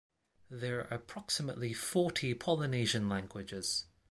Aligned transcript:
There 0.49 0.79
are 0.79 0.95
approximately 0.95 1.73
forty 1.73 2.33
Polynesian 2.33 3.07
languages. 3.07 3.85